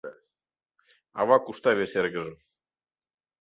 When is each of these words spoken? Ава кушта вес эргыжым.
Ава 1.19 1.37
кушта 1.45 1.71
вес 1.77 1.93
эргыжым. 1.99 2.35